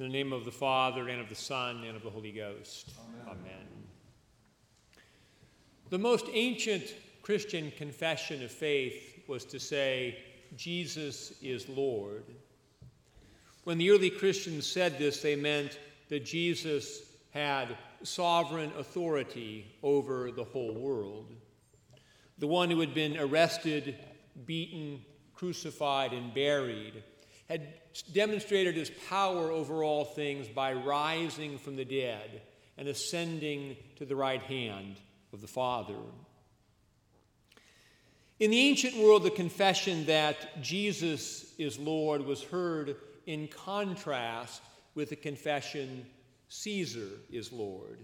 In 0.00 0.06
the 0.06 0.12
name 0.12 0.32
of 0.32 0.46
the 0.46 0.50
Father, 0.50 1.10
and 1.10 1.20
of 1.20 1.28
the 1.28 1.34
Son, 1.34 1.84
and 1.84 1.94
of 1.94 2.02
the 2.02 2.08
Holy 2.08 2.32
Ghost. 2.32 2.94
Amen. 3.26 3.36
Amen. 3.38 3.66
The 5.90 5.98
most 5.98 6.24
ancient 6.32 6.94
Christian 7.20 7.70
confession 7.72 8.42
of 8.42 8.50
faith 8.50 9.22
was 9.28 9.44
to 9.44 9.60
say, 9.60 10.16
Jesus 10.56 11.34
is 11.42 11.68
Lord. 11.68 12.24
When 13.64 13.76
the 13.76 13.90
early 13.90 14.08
Christians 14.08 14.66
said 14.66 14.96
this, 14.96 15.20
they 15.20 15.36
meant 15.36 15.78
that 16.08 16.24
Jesus 16.24 17.02
had 17.28 17.76
sovereign 18.02 18.72
authority 18.78 19.66
over 19.82 20.30
the 20.30 20.44
whole 20.44 20.72
world. 20.72 21.26
The 22.38 22.46
one 22.46 22.70
who 22.70 22.80
had 22.80 22.94
been 22.94 23.18
arrested, 23.18 23.96
beaten, 24.46 25.04
crucified, 25.34 26.14
and 26.14 26.32
buried 26.32 27.02
had 27.50 27.66
demonstrated 28.12 28.76
his 28.76 28.92
power 29.08 29.50
over 29.50 29.82
all 29.82 30.04
things 30.04 30.46
by 30.46 30.72
rising 30.72 31.58
from 31.58 31.74
the 31.74 31.84
dead 31.84 32.42
and 32.78 32.86
ascending 32.86 33.76
to 33.96 34.06
the 34.06 34.14
right 34.14 34.42
hand 34.42 34.96
of 35.32 35.40
the 35.40 35.48
Father. 35.48 35.96
In 38.38 38.52
the 38.52 38.60
ancient 38.60 38.96
world, 38.96 39.24
the 39.24 39.30
confession 39.30 40.06
that 40.06 40.62
Jesus 40.62 41.52
is 41.58 41.76
Lord 41.76 42.24
was 42.24 42.44
heard 42.44 42.94
in 43.26 43.48
contrast 43.48 44.62
with 44.94 45.10
the 45.10 45.16
confession 45.16 46.06
Caesar 46.48 47.08
is 47.32 47.52
Lord. 47.52 47.98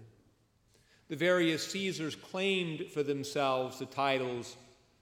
The 1.07 1.15
various 1.15 1.65
Caesars 1.71 2.15
claimed 2.15 2.87
for 2.91 3.01
themselves 3.01 3.79
the 3.79 3.85
titles 3.85 4.57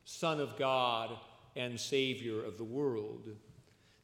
Son 0.05 0.39
of 0.39 0.55
God 0.55 1.17
and 1.55 1.79
Savior 1.79 2.43
of 2.43 2.57
the 2.59 2.63
world. 2.63 3.27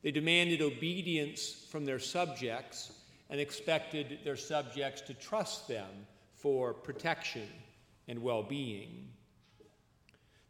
They 0.02 0.12
demanded 0.12 0.62
obedience 0.62 1.66
from 1.70 1.86
their 1.86 2.00
subjects 2.00 2.91
and 3.30 3.40
expected 3.40 4.20
their 4.24 4.36
subjects 4.36 5.02
to 5.02 5.13
trust 5.13 5.68
them 5.68 5.90
for 6.34 6.74
protection 6.74 7.48
and 8.07 8.22
well 8.22 8.44
being. 8.44 9.07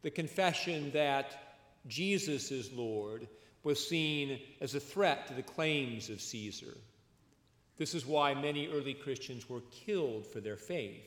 The 0.02 0.10
confession 0.10 0.90
that 0.92 1.56
Jesus 1.86 2.50
is 2.50 2.72
Lord 2.72 3.28
was 3.62 3.86
seen 3.86 4.40
as 4.60 4.74
a 4.74 4.80
threat 4.80 5.28
to 5.28 5.34
the 5.34 5.42
claims 5.42 6.10
of 6.10 6.20
Caesar. 6.20 6.76
This 7.76 7.94
is 7.94 8.06
why 8.06 8.34
many 8.34 8.68
early 8.68 8.94
Christians 8.94 9.48
were 9.48 9.62
killed 9.70 10.26
for 10.26 10.40
their 10.40 10.56
faith. 10.56 11.04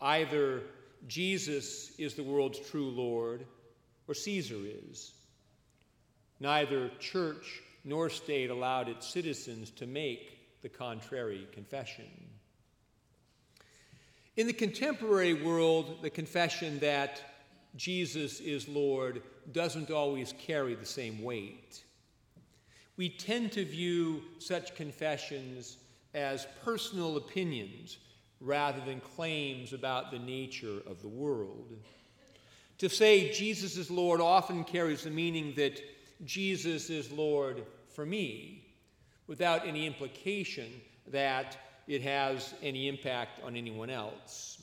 Either 0.00 0.62
Jesus 1.06 1.92
is 1.98 2.14
the 2.14 2.24
world's 2.24 2.58
true 2.58 2.90
Lord, 2.90 3.46
or 4.08 4.14
Caesar 4.14 4.58
is. 4.90 5.12
Neither 6.40 6.90
church 7.00 7.62
nor 7.84 8.10
state 8.10 8.50
allowed 8.50 8.88
its 8.88 9.06
citizens 9.06 9.70
to 9.70 9.86
make 9.86 10.38
the 10.62 10.68
contrary 10.68 11.46
confession. 11.52 12.04
In 14.36 14.46
the 14.46 14.52
contemporary 14.52 15.34
world, 15.34 16.02
the 16.02 16.10
confession 16.10 16.78
that 16.80 17.22
Jesus 17.76 18.40
is 18.40 18.68
Lord 18.68 19.22
doesn't 19.52 19.90
always 19.90 20.34
carry 20.38 20.74
the 20.74 20.84
same 20.84 21.22
weight. 21.22 21.82
We 22.96 23.08
tend 23.08 23.52
to 23.52 23.64
view 23.64 24.22
such 24.38 24.74
confessions 24.74 25.76
as 26.14 26.46
personal 26.64 27.16
opinions 27.16 27.98
rather 28.40 28.80
than 28.84 29.00
claims 29.00 29.72
about 29.72 30.10
the 30.10 30.18
nature 30.18 30.80
of 30.86 31.00
the 31.02 31.08
world. 31.08 31.76
To 32.78 32.88
say 32.88 33.32
Jesus 33.32 33.76
is 33.76 33.90
Lord 33.90 34.20
often 34.20 34.64
carries 34.64 35.04
the 35.04 35.10
meaning 35.10 35.54
that 35.56 35.80
Jesus 36.24 36.90
is 36.90 37.10
Lord 37.12 37.64
for 37.88 38.06
me, 38.06 38.66
without 39.26 39.66
any 39.66 39.86
implication 39.86 40.70
that 41.08 41.56
it 41.86 42.02
has 42.02 42.54
any 42.62 42.88
impact 42.88 43.42
on 43.44 43.56
anyone 43.56 43.90
else. 43.90 44.62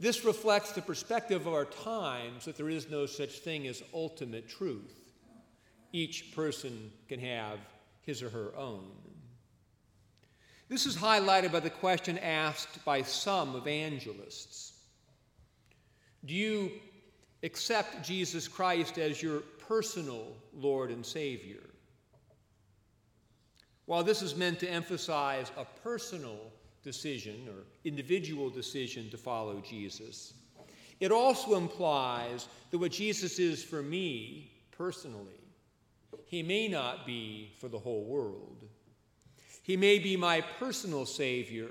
This 0.00 0.24
reflects 0.24 0.72
the 0.72 0.82
perspective 0.82 1.46
of 1.46 1.52
our 1.52 1.64
times 1.64 2.44
that 2.44 2.56
there 2.56 2.68
is 2.68 2.88
no 2.88 3.04
such 3.06 3.40
thing 3.40 3.66
as 3.66 3.82
ultimate 3.92 4.48
truth. 4.48 4.94
Each 5.92 6.34
person 6.34 6.92
can 7.08 7.18
have 7.18 7.58
his 8.02 8.22
or 8.22 8.30
her 8.30 8.56
own. 8.56 8.90
This 10.68 10.86
is 10.86 10.96
highlighted 10.96 11.50
by 11.50 11.60
the 11.60 11.70
question 11.70 12.18
asked 12.18 12.84
by 12.84 13.02
some 13.02 13.56
evangelists 13.56 14.74
Do 16.24 16.34
you 16.34 16.70
accept 17.42 18.04
Jesus 18.04 18.48
Christ 18.48 18.98
as 18.98 19.22
your 19.22 19.40
personal 19.68 20.36
Lord 20.54 20.90
and 20.90 21.04
Savior? 21.04 21.62
While 23.86 24.04
this 24.04 24.22
is 24.22 24.36
meant 24.36 24.60
to 24.60 24.70
emphasize 24.70 25.50
a 25.56 25.64
personal 25.82 26.38
decision 26.82 27.48
or 27.48 27.64
individual 27.84 28.50
decision 28.50 29.08
to 29.10 29.16
follow 29.16 29.60
Jesus, 29.60 30.34
it 31.00 31.12
also 31.12 31.56
implies 31.56 32.48
that 32.70 32.78
what 32.78 32.92
Jesus 32.92 33.38
is 33.38 33.62
for 33.62 33.82
me 33.82 34.50
personally, 34.72 35.40
he 36.26 36.42
may 36.42 36.68
not 36.68 37.06
be 37.06 37.52
for 37.58 37.68
the 37.68 37.78
whole 37.78 38.04
world. 38.04 38.64
He 39.62 39.76
may 39.76 39.98
be 39.98 40.16
my 40.16 40.40
personal 40.40 41.06
Savior 41.06 41.68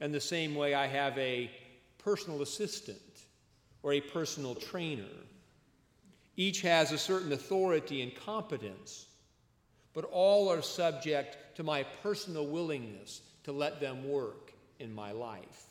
in 0.00 0.12
the 0.12 0.20
same 0.20 0.54
way 0.54 0.74
I 0.74 0.86
have 0.86 1.18
a 1.18 1.50
personal 1.98 2.42
assistant 2.42 2.98
or 3.88 3.94
a 3.94 4.00
personal 4.02 4.54
trainer. 4.54 5.08
Each 6.36 6.60
has 6.60 6.92
a 6.92 6.98
certain 6.98 7.32
authority 7.32 8.02
and 8.02 8.14
competence, 8.14 9.06
but 9.94 10.04
all 10.04 10.50
are 10.50 10.60
subject 10.60 11.56
to 11.56 11.62
my 11.62 11.84
personal 12.02 12.46
willingness 12.46 13.22
to 13.44 13.52
let 13.52 13.80
them 13.80 14.06
work 14.06 14.52
in 14.78 14.94
my 14.94 15.12
life. 15.12 15.64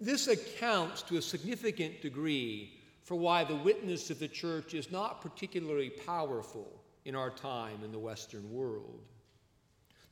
This 0.00 0.28
accounts 0.28 1.02
to 1.02 1.16
a 1.16 1.22
significant 1.22 2.00
degree 2.00 2.78
for 3.02 3.16
why 3.16 3.42
the 3.42 3.56
witness 3.56 4.08
of 4.08 4.20
the 4.20 4.28
church 4.28 4.74
is 4.74 4.92
not 4.92 5.20
particularly 5.20 5.90
powerful 5.90 6.80
in 7.06 7.16
our 7.16 7.30
time 7.30 7.82
in 7.82 7.90
the 7.90 7.98
Western 7.98 8.48
world. 8.52 9.02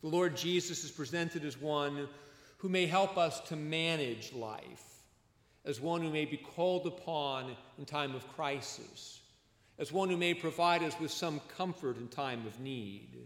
The 0.01 0.09
Lord 0.09 0.37
Jesus 0.37 0.83
is 0.83 0.91
presented 0.91 1.45
as 1.45 1.61
one 1.61 2.09
who 2.59 2.69
may 2.69 2.87
help 2.87 3.17
us 3.17 3.39
to 3.43 3.55
manage 3.55 4.33
life, 4.33 4.96
as 5.67 5.81
one 5.81 6.01
who 6.01 6.11
may 6.11 6.25
be 6.25 6.37
called 6.37 6.87
upon 6.87 7.57
in 7.77 7.85
time 7.85 8.15
of 8.15 8.27
crisis, 8.35 9.21
as 9.79 9.93
one 9.93 10.09
who 10.09 10.17
may 10.17 10.33
provide 10.33 10.83
us 10.83 10.99
with 11.01 11.11
some 11.11 11.41
comfort 11.59 11.99
in 11.99 12.09
time 12.09 12.47
of 12.47 12.61
need. 12.61 13.19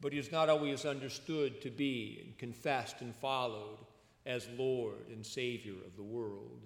But 0.00 0.12
he 0.12 0.18
is 0.18 0.30
not 0.30 0.50
always 0.50 0.84
understood 0.84 1.62
to 1.62 1.70
be 1.70 2.22
and 2.22 2.38
confessed 2.38 3.00
and 3.00 3.16
followed 3.16 3.78
as 4.26 4.46
Lord 4.58 5.08
and 5.10 5.24
Savior 5.24 5.74
of 5.86 5.96
the 5.96 6.02
world. 6.02 6.60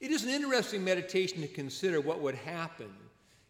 It 0.00 0.10
is 0.10 0.24
an 0.24 0.30
interesting 0.30 0.82
meditation 0.82 1.42
to 1.42 1.48
consider 1.48 2.00
what 2.00 2.20
would 2.20 2.36
happen 2.36 2.90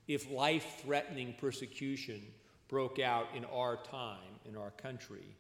if 0.08 0.30
life 0.30 0.82
threatening 0.82 1.34
persecution 1.38 2.22
broke 2.68 2.98
out 2.98 3.28
in 3.36 3.44
our 3.46 3.76
time, 3.76 4.18
in 4.48 4.56
our 4.56 4.70
country, 4.72 5.36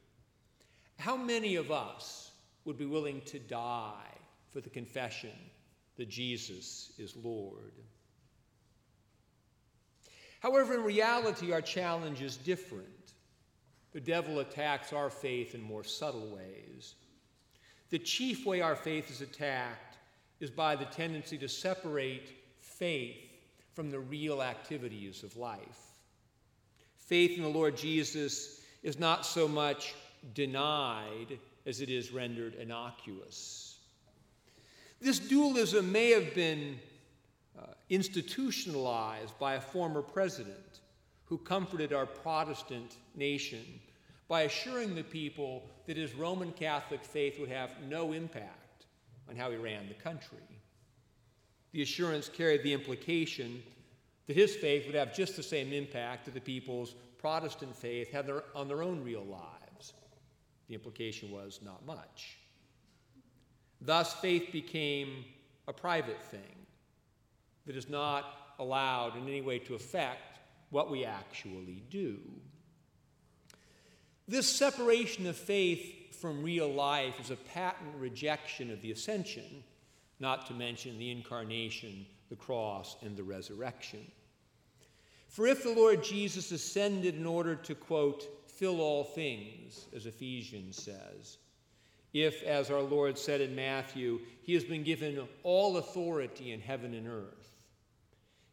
how 0.98 1.16
many 1.16 1.56
of 1.56 1.70
us 1.70 2.30
would 2.68 2.76
be 2.76 2.84
willing 2.84 3.22
to 3.22 3.38
die 3.38 4.12
for 4.52 4.60
the 4.60 4.68
confession 4.68 5.32
that 5.96 6.10
Jesus 6.10 6.92
is 6.98 7.16
Lord? 7.16 7.72
However, 10.40 10.74
in 10.74 10.84
reality, 10.84 11.50
our 11.50 11.62
challenge 11.62 12.20
is 12.20 12.36
different. 12.36 13.14
The 13.92 14.02
devil 14.02 14.40
attacks 14.40 14.92
our 14.92 15.08
faith 15.08 15.54
in 15.54 15.62
more 15.62 15.82
subtle 15.82 16.28
ways. 16.28 16.94
The 17.88 17.98
chief 17.98 18.44
way 18.44 18.60
our 18.60 18.76
faith 18.76 19.10
is 19.10 19.22
attacked 19.22 19.96
is 20.38 20.50
by 20.50 20.76
the 20.76 20.84
tendency 20.84 21.38
to 21.38 21.48
separate 21.48 22.36
faith 22.60 23.16
from 23.72 23.90
the 23.90 23.98
real 23.98 24.42
activities 24.42 25.22
of 25.22 25.38
life. 25.38 25.80
Faith 26.98 27.34
in 27.34 27.44
the 27.44 27.48
Lord 27.48 27.78
Jesus 27.78 28.60
is 28.82 28.98
not 28.98 29.24
so 29.24 29.48
much 29.48 29.94
denied 30.34 31.38
as 31.68 31.82
it 31.82 31.90
is 31.90 32.10
rendered 32.10 32.54
innocuous. 32.54 33.76
This 35.00 35.18
dualism 35.18 35.92
may 35.92 36.10
have 36.10 36.34
been 36.34 36.80
uh, 37.58 37.66
institutionalized 37.90 39.38
by 39.38 39.54
a 39.54 39.60
former 39.60 40.00
president 40.00 40.80
who 41.26 41.36
comforted 41.36 41.92
our 41.92 42.06
Protestant 42.06 42.96
nation 43.14 43.64
by 44.28 44.42
assuring 44.42 44.94
the 44.94 45.04
people 45.04 45.62
that 45.86 45.98
his 45.98 46.14
Roman 46.14 46.52
Catholic 46.52 47.04
faith 47.04 47.38
would 47.38 47.50
have 47.50 47.70
no 47.86 48.12
impact 48.12 48.86
on 49.28 49.36
how 49.36 49.50
he 49.50 49.58
ran 49.58 49.88
the 49.88 49.94
country. 49.94 50.38
The 51.72 51.82
assurance 51.82 52.30
carried 52.30 52.62
the 52.62 52.72
implication 52.72 53.62
that 54.26 54.36
his 54.36 54.56
faith 54.56 54.86
would 54.86 54.94
have 54.94 55.14
just 55.14 55.36
the 55.36 55.42
same 55.42 55.72
impact 55.72 56.24
that 56.24 56.34
the 56.34 56.40
people's 56.40 56.94
Protestant 57.18 57.76
faith 57.76 58.10
had 58.10 58.26
their, 58.26 58.44
on 58.54 58.68
their 58.68 58.82
own 58.82 59.04
real 59.04 59.24
lives. 59.24 59.67
The 60.68 60.74
implication 60.74 61.30
was 61.30 61.60
not 61.64 61.84
much. 61.86 62.36
Thus, 63.80 64.14
faith 64.14 64.50
became 64.52 65.24
a 65.66 65.72
private 65.72 66.22
thing 66.24 66.66
that 67.66 67.76
is 67.76 67.88
not 67.88 68.24
allowed 68.58 69.16
in 69.16 69.22
any 69.24 69.40
way 69.40 69.58
to 69.60 69.74
affect 69.74 70.38
what 70.70 70.90
we 70.90 71.04
actually 71.04 71.82
do. 71.90 72.18
This 74.26 74.46
separation 74.46 75.26
of 75.26 75.36
faith 75.36 76.16
from 76.20 76.42
real 76.42 76.68
life 76.68 77.18
is 77.20 77.30
a 77.30 77.36
patent 77.36 77.94
rejection 77.96 78.70
of 78.70 78.82
the 78.82 78.90
ascension, 78.90 79.64
not 80.20 80.46
to 80.46 80.54
mention 80.54 80.98
the 80.98 81.10
incarnation, 81.10 82.04
the 82.28 82.36
cross, 82.36 82.96
and 83.02 83.16
the 83.16 83.22
resurrection. 83.22 84.10
For 85.28 85.46
if 85.46 85.62
the 85.62 85.72
Lord 85.72 86.02
Jesus 86.02 86.50
ascended 86.50 87.14
in 87.14 87.26
order 87.26 87.54
to, 87.54 87.74
quote, 87.74 88.28
fill 88.58 88.80
all 88.80 89.04
things, 89.04 89.86
as 89.94 90.06
Ephesians 90.06 90.82
says, 90.82 91.38
if, 92.12 92.42
as 92.42 92.70
our 92.70 92.82
Lord 92.82 93.16
said 93.16 93.40
in 93.40 93.54
Matthew, 93.54 94.20
he 94.42 94.54
has 94.54 94.64
been 94.64 94.82
given 94.82 95.20
all 95.44 95.76
authority 95.76 96.52
in 96.52 96.60
heaven 96.60 96.94
and 96.94 97.06
earth, 97.06 97.56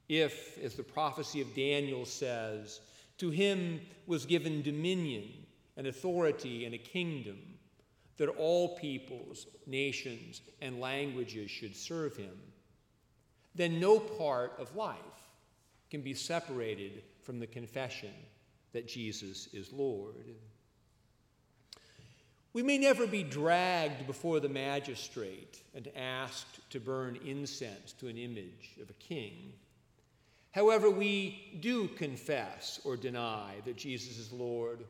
if, 0.07 0.60
as 0.60 0.75
the 0.75 0.84
prophecy 0.84 1.42
of 1.42 1.56
Daniel 1.56 2.06
says, 2.06 2.81
to 3.18 3.31
him 3.31 3.81
was 4.06 4.25
given 4.25 4.62
dominion 4.62 5.28
and 5.78 5.88
authority 5.88 6.66
and 6.66 6.75
a 6.75 6.78
kingdom, 6.80 7.38
that 8.18 8.30
all 8.30 8.78
peoples, 8.78 9.48
nations, 9.66 10.42
and 10.62 10.80
languages 10.80 11.50
should 11.50 11.75
serve 11.75 12.16
him, 12.16 12.38
then 13.56 13.80
no 13.80 14.00
part 14.00 14.54
of 14.60 14.75
life 14.75 15.00
can 15.90 16.02
be 16.02 16.13
separated 16.13 17.02
from 17.24 17.40
the 17.40 17.48
confession 17.48 18.13
that 18.75 18.89
Jesus 18.89 19.48
is 19.54 19.72
Lord. 19.72 20.36
We 22.51 22.62
may 22.62 22.77
never 22.77 23.07
be 23.07 23.24
dragged 23.24 24.06
before 24.06 24.42
the 24.42 24.50
magistrate 24.50 25.62
and 25.74 25.88
asked 25.95 26.60
to 26.72 26.81
burn 26.81 27.18
incense 27.25 27.94
to 27.94 28.10
an 28.10 28.18
image 28.18 28.75
of 28.81 28.89
a 28.89 28.94
king. 28.94 29.54
However, 30.51 30.89
we 30.89 31.57
do 31.62 31.88
confess 31.88 32.81
or 32.83 32.98
deny 32.98 33.54
that 33.63 33.77
Jesus 33.77 34.18
is 34.18 34.33
Lord 34.33 34.83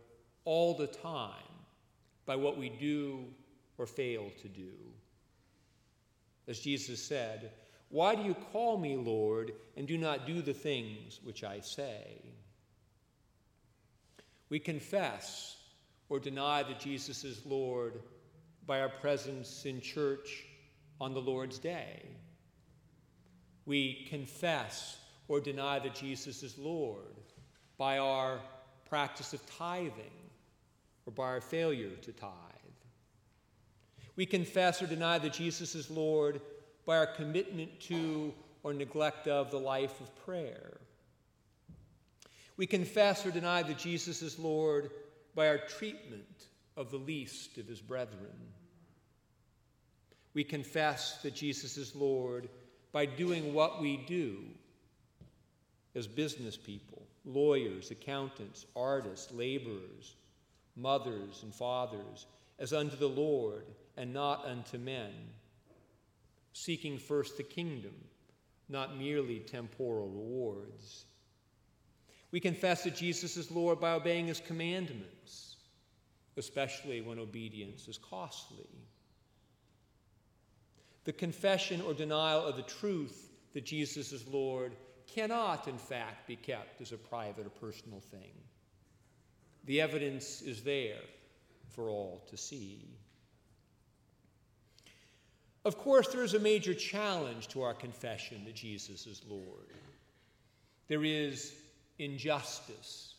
all 0.45 0.73
the 0.73 0.87
time 0.87 1.31
by 2.25 2.35
what 2.35 2.57
we 2.57 2.69
do 2.69 3.23
or 3.77 3.85
fail 3.85 4.31
to 4.41 4.47
do. 4.47 4.73
As 6.47 6.59
Jesus 6.59 6.99
said, 7.03 7.51
Why 7.89 8.15
do 8.15 8.23
you 8.23 8.33
call 8.51 8.79
me 8.79 8.95
Lord 8.95 9.51
and 9.77 9.87
do 9.87 9.99
not 9.99 10.25
do 10.25 10.41
the 10.41 10.55
things 10.55 11.19
which 11.23 11.43
I 11.43 11.59
say? 11.59 12.23
We 14.49 14.59
confess 14.59 15.57
or 16.09 16.19
deny 16.19 16.63
that 16.63 16.79
Jesus 16.79 17.23
is 17.23 17.45
Lord 17.45 18.01
by 18.65 18.81
our 18.81 18.89
presence 18.89 19.65
in 19.65 19.81
church 19.81 20.43
on 21.01 21.13
the 21.13 21.21
Lord's 21.21 21.57
day. 21.57 22.03
We 23.65 24.05
confess 24.09 24.97
or 25.27 25.39
deny 25.39 25.79
that 25.79 25.95
Jesus 25.95 26.43
is 26.43 26.57
Lord 26.57 27.15
by 27.77 27.97
our 27.97 28.39
practice 28.87 29.33
of 29.33 29.45
tithing 29.57 29.91
or 31.05 31.13
by 31.13 31.23
our 31.23 31.41
failure 31.41 31.95
to 32.01 32.11
tithe. 32.11 32.31
We 34.15 34.25
confess 34.25 34.81
or 34.81 34.87
deny 34.87 35.17
that 35.19 35.33
Jesus 35.33 35.75
is 35.75 35.89
Lord 35.89 36.39
by 36.85 36.97
our 36.97 37.07
commitment 37.07 37.79
to 37.81 38.33
or 38.63 38.73
neglect 38.73 39.27
of 39.27 39.51
the 39.51 39.59
life 39.59 39.99
of 39.99 40.15
prayer. 40.25 40.77
We 42.57 42.67
confess 42.67 43.25
or 43.25 43.31
deny 43.31 43.63
that 43.63 43.77
Jesus 43.77 44.21
is 44.21 44.39
Lord 44.39 44.91
by 45.33 45.47
our 45.49 45.57
treatment 45.57 46.45
of 46.77 46.91
the 46.91 46.97
least 46.97 47.57
of 47.57 47.67
his 47.67 47.81
brethren. 47.81 48.35
We 50.33 50.43
confess 50.43 51.21
that 51.23 51.35
Jesus 51.35 51.77
is 51.77 51.95
Lord 51.95 52.49
by 52.91 53.05
doing 53.05 53.53
what 53.53 53.81
we 53.81 53.97
do 53.97 54.37
as 55.95 56.07
business 56.07 56.57
people, 56.57 57.01
lawyers, 57.25 57.91
accountants, 57.91 58.65
artists, 58.75 59.31
laborers, 59.33 60.15
mothers, 60.75 61.41
and 61.43 61.53
fathers, 61.53 62.25
as 62.59 62.73
unto 62.73 62.95
the 62.97 63.07
Lord 63.07 63.65
and 63.97 64.13
not 64.13 64.45
unto 64.45 64.77
men, 64.77 65.11
seeking 66.53 66.97
first 66.97 67.37
the 67.37 67.43
kingdom, 67.43 67.95
not 68.67 68.97
merely 68.97 69.39
temporal 69.39 70.07
rewards. 70.07 71.05
We 72.35 72.41
confess 72.41 72.83
that 72.83 72.97
Jesus 72.97 73.37
is 73.37 73.49
Lord 73.49 73.79
by 73.79 73.91
obeying 73.91 74.27
his 74.27 74.41
commandments, 74.41 75.55
especially 76.35 76.99
when 76.99 77.17
obedience 77.17 77.87
is 77.87 77.97
costly. 77.97 78.67
The 81.05 81.13
confession 81.13 81.79
or 81.79 81.93
denial 81.93 82.45
of 82.45 82.57
the 82.57 82.63
truth 82.63 83.31
that 83.53 83.63
Jesus 83.63 84.11
is 84.11 84.27
Lord 84.27 84.73
cannot, 85.07 85.69
in 85.69 85.77
fact, 85.77 86.27
be 86.27 86.35
kept 86.35 86.81
as 86.81 86.91
a 86.91 86.97
private 86.97 87.45
or 87.45 87.51
personal 87.51 88.01
thing. 88.01 88.33
The 89.63 89.79
evidence 89.79 90.41
is 90.41 90.61
there 90.61 91.03
for 91.69 91.87
all 91.87 92.21
to 92.29 92.35
see. 92.35 92.83
Of 95.63 95.77
course, 95.77 96.09
there 96.09 96.25
is 96.25 96.33
a 96.33 96.39
major 96.39 96.73
challenge 96.73 97.47
to 97.47 97.61
our 97.61 97.73
confession 97.73 98.43
that 98.43 98.55
Jesus 98.55 99.07
is 99.07 99.21
Lord. 99.25 99.71
There 100.89 101.05
is 101.05 101.53
injustice, 101.99 103.15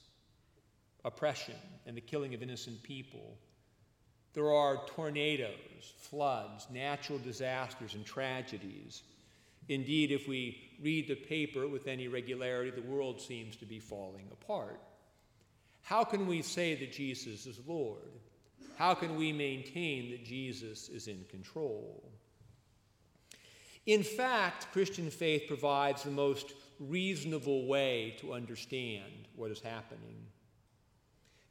oppression, 1.04 1.54
and 1.86 1.96
the 1.96 2.00
killing 2.00 2.34
of 2.34 2.42
innocent 2.42 2.82
people. 2.82 3.38
There 4.34 4.52
are 4.52 4.84
tornadoes, 4.86 5.94
floods, 5.98 6.66
natural 6.70 7.18
disasters, 7.18 7.94
and 7.94 8.04
tragedies. 8.04 9.02
Indeed, 9.68 10.12
if 10.12 10.28
we 10.28 10.70
read 10.82 11.08
the 11.08 11.14
paper 11.14 11.66
with 11.66 11.86
any 11.86 12.08
regularity, 12.08 12.70
the 12.70 12.86
world 12.86 13.20
seems 13.20 13.56
to 13.56 13.64
be 13.64 13.80
falling 13.80 14.28
apart. 14.30 14.80
How 15.82 16.04
can 16.04 16.26
we 16.26 16.42
say 16.42 16.74
that 16.74 16.92
Jesus 16.92 17.46
is 17.46 17.60
Lord? 17.66 18.20
How 18.76 18.92
can 18.92 19.16
we 19.16 19.32
maintain 19.32 20.10
that 20.10 20.24
Jesus 20.24 20.88
is 20.88 21.08
in 21.08 21.24
control? 21.30 22.04
In 23.86 24.02
fact, 24.02 24.72
Christian 24.72 25.10
faith 25.10 25.44
provides 25.46 26.02
the 26.02 26.10
most 26.10 26.52
reasonable 26.78 27.66
way 27.66 28.16
to 28.20 28.32
understand 28.32 29.28
what 29.34 29.50
is 29.50 29.60
happening. 29.60 30.26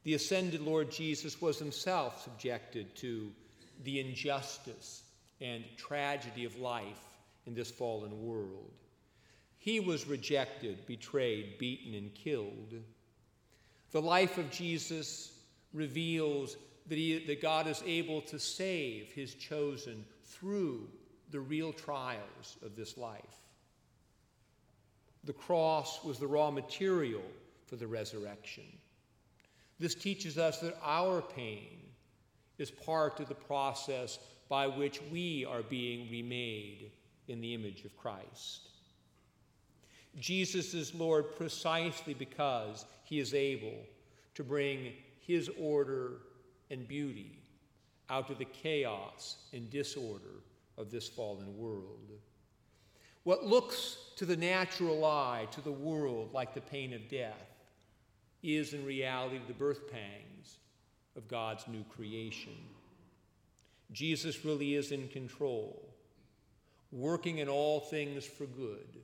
The 0.04 0.14
ascended 0.14 0.62
Lord 0.62 0.92
Jesus 0.92 1.42
was 1.42 1.58
himself 1.58 2.24
subjected 2.24 2.96
to 2.98 3.32
the 3.84 4.00
injustice 4.00 5.04
and 5.42 5.64
tragedy 5.78 6.46
of 6.46 6.60
life 6.60 7.02
in 7.46 7.56
this 7.56 7.72
fallen 7.72 8.26
world. 8.26 8.72
He 9.58 9.80
was 9.80 10.08
rejected, 10.08 10.86
betrayed, 10.86 11.58
beaten, 11.58 11.96
and 11.96 12.14
killed. 12.14 12.76
The 13.92 14.02
life 14.02 14.38
of 14.38 14.52
Jesus 14.52 15.32
reveals 15.74 16.56
that, 16.88 16.98
he, 16.98 17.26
that 17.26 17.42
God 17.42 17.68
is 17.68 17.82
able 17.86 18.22
to 18.24 18.40
save 18.40 19.12
his 19.12 19.34
chosen 19.34 20.06
through 20.24 20.88
the 21.32 21.40
real 21.40 21.74
trials 21.74 22.58
of 22.64 22.76
this 22.76 22.98
life. 22.98 23.45
The 25.26 25.34
cross 25.34 26.04
was 26.04 26.20
the 26.20 26.28
raw 26.28 26.52
material 26.52 27.24
for 27.66 27.76
the 27.76 27.88
resurrection. 27.88 28.66
This 29.80 29.96
teaches 29.96 30.38
us 30.38 30.60
that 30.60 30.78
our 30.84 31.22
pain 31.22 31.80
is 32.58 32.72
part 32.72 33.20
of 33.20 33.28
the 33.28 33.36
process 33.36 34.20
by 34.48 34.68
which 34.68 35.02
we 35.12 35.46
are 35.46 35.64
being 35.64 36.10
remade 36.10 36.92
in 37.28 37.42
the 37.42 37.54
image 37.54 37.84
of 37.84 37.98
Christ. 37.98 38.70
Jesus 40.20 40.74
is 40.74 40.96
Lord 40.96 41.36
precisely 41.36 42.14
because 42.14 42.86
he 43.04 43.20
is 43.20 43.34
able 43.34 43.78
to 44.36 44.44
bring 44.44 44.94
his 45.20 45.50
order 45.60 46.22
and 46.70 46.88
beauty 46.88 47.40
out 48.10 48.30
of 48.30 48.38
the 48.38 48.46
chaos 48.46 49.38
and 49.52 49.70
disorder 49.70 50.44
of 50.78 50.92
this 50.92 51.10
fallen 51.10 51.58
world. 51.58 52.12
What 53.26 53.44
looks 53.44 53.98
to 54.18 54.26
the 54.26 54.38
natural 54.38 55.04
eye, 55.04 55.48
to 55.52 55.62
the 55.62 55.72
world, 55.72 56.30
like 56.32 56.54
the 56.54 56.62
pain 56.62 56.94
of 56.94 57.10
death, 57.10 57.50
is 58.44 58.76
in 58.76 58.86
reality 58.86 59.40
the 59.48 59.54
birth 59.54 59.92
pangs 59.92 60.60
of 61.18 61.28
God's 61.28 61.68
new 61.68 61.84
creation. 61.86 62.56
Jesus 63.92 64.46
really 64.46 64.76
is 64.76 64.92
in 64.92 65.08
control, 65.08 65.90
working 66.92 67.40
in 67.40 67.50
all 67.50 67.80
things 67.80 68.26
for 68.26 68.46
good 68.46 69.02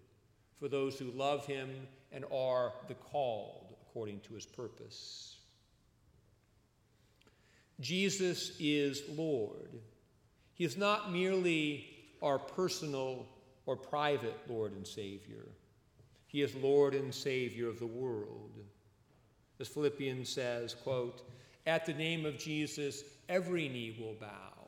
for 0.59 0.67
those 0.67 0.99
who 0.99 1.09
love 1.11 1.47
him 1.47 1.71
and 2.11 2.23
are 2.31 2.73
the 2.87 2.93
called 2.93 3.73
according 3.81 4.19
to 4.19 4.35
his 4.35 4.45
purpose. 4.45 5.37
Jesus 7.79 8.51
is 8.59 9.01
Lord. 9.09 9.79
He 10.53 10.63
is 10.63 10.77
not 10.77 11.11
merely 11.11 11.87
our 12.21 12.37
personal 12.37 13.25
or 13.65 13.75
private 13.75 14.37
Lord 14.47 14.73
and 14.73 14.85
Savior. 14.85 15.47
He 16.27 16.41
is 16.41 16.55
Lord 16.55 16.95
and 16.95 17.13
Savior 17.13 17.67
of 17.67 17.79
the 17.79 17.85
world. 17.85 18.51
As 19.59 19.67
Philippians 19.67 20.29
says, 20.29 20.73
quote, 20.73 21.21
at 21.67 21.85
the 21.85 21.93
name 21.93 22.25
of 22.25 22.39
Jesus, 22.39 23.03
every 23.29 23.69
knee 23.69 23.95
will 23.99 24.15
bow 24.19 24.67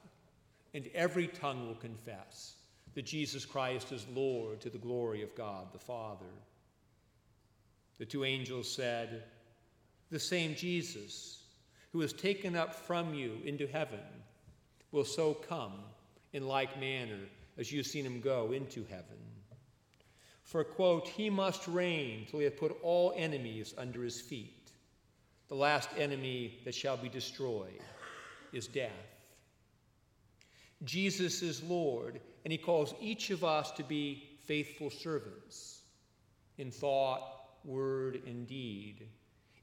and 0.73 0.89
every 0.93 1.27
tongue 1.27 1.67
will 1.67 1.75
confess 1.75 2.55
that 2.93 3.05
Jesus 3.05 3.45
Christ 3.45 3.91
is 3.91 4.05
Lord 4.13 4.61
to 4.61 4.69
the 4.69 4.77
glory 4.77 5.23
of 5.23 5.35
God 5.35 5.71
the 5.71 5.79
Father. 5.79 6.25
The 7.97 8.05
two 8.05 8.23
angels 8.23 8.71
said, 8.71 9.23
The 10.11 10.19
same 10.19 10.55
Jesus 10.55 11.43
who 11.91 11.99
was 11.99 12.13
taken 12.13 12.55
up 12.55 12.73
from 12.73 13.13
you 13.13 13.37
into 13.45 13.67
heaven 13.67 13.99
will 14.91 15.05
so 15.05 15.33
come 15.33 15.73
in 16.33 16.47
like 16.47 16.79
manner 16.79 17.19
as 17.57 17.71
you've 17.71 17.87
seen 17.87 18.05
him 18.05 18.19
go 18.21 18.51
into 18.51 18.83
heaven. 18.85 19.17
For, 20.43 20.63
quote, 20.63 21.07
he 21.07 21.29
must 21.29 21.67
reign 21.67 22.27
till 22.29 22.39
he 22.39 22.45
hath 22.45 22.57
put 22.57 22.77
all 22.83 23.13
enemies 23.15 23.73
under 23.77 24.03
his 24.03 24.19
feet. 24.19 24.71
The 25.47 25.55
last 25.55 25.89
enemy 25.97 26.59
that 26.65 26.75
shall 26.75 26.97
be 26.97 27.09
destroyed 27.09 27.81
is 28.51 28.67
death. 28.67 28.91
Jesus 30.83 31.41
is 31.41 31.63
Lord, 31.63 32.19
and 32.43 32.51
he 32.51 32.57
calls 32.57 32.93
each 32.99 33.29
of 33.29 33.43
us 33.43 33.71
to 33.71 33.83
be 33.83 34.37
faithful 34.45 34.89
servants 34.89 35.81
in 36.57 36.71
thought, 36.71 37.21
word, 37.63 38.21
and 38.27 38.47
deed, 38.47 39.07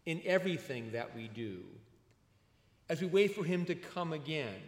in 0.06 0.20
everything 0.24 0.90
that 0.92 1.14
we 1.14 1.28
do. 1.28 1.62
As 2.88 3.00
we 3.00 3.06
wait 3.06 3.34
for 3.34 3.44
him 3.44 3.64
to 3.66 3.74
come 3.74 4.12
again, 4.12 4.62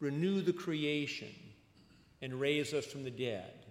renew 0.00 0.42
the 0.42 0.52
creation, 0.52 1.34
and 2.20 2.40
raise 2.40 2.74
us 2.74 2.86
from 2.86 3.04
the 3.04 3.10
dead 3.10 3.66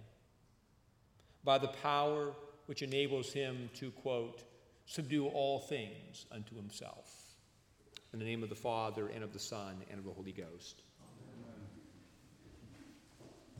by 1.44 1.58
the 1.58 1.68
power 1.68 2.32
which 2.66 2.82
enables 2.82 3.32
him 3.32 3.70
to, 3.74 3.90
quote, 3.90 4.42
subdue 4.86 5.26
all 5.26 5.58
things 5.58 6.26
unto 6.30 6.54
himself. 6.56 7.10
In 8.12 8.18
the 8.18 8.24
name 8.24 8.42
of 8.42 8.48
the 8.48 8.54
Father, 8.54 9.08
and 9.08 9.22
of 9.22 9.32
the 9.32 9.38
Son, 9.38 9.76
and 9.90 9.98
of 9.98 10.04
the 10.04 10.12
Holy 10.12 10.32
Ghost. 10.32 10.82